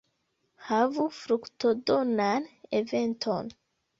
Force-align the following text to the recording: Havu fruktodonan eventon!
Havu 0.67 1.05
fruktodonan 1.17 2.49
eventon! 2.79 3.55